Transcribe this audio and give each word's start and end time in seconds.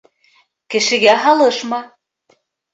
Кешегә 0.77 1.15
һалышма. 1.27 1.83